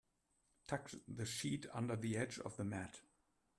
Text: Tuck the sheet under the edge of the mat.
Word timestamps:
Tuck 0.65 0.89
the 1.07 1.27
sheet 1.27 1.67
under 1.73 1.95
the 1.95 2.17
edge 2.17 2.39
of 2.39 2.57
the 2.57 2.63
mat. 2.63 3.01